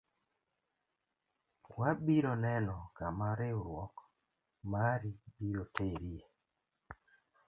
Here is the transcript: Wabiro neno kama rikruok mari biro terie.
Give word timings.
Wabiro 1.77 2.33
neno 2.45 2.77
kama 2.97 3.27
rikruok 3.39 3.95
mari 4.71 5.11
biro 5.35 5.65
terie. 5.75 6.23